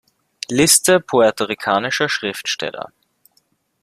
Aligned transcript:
Liste 0.49 0.99
puerto-ricanischer 0.99 2.09
Schriftsteller 2.09 2.91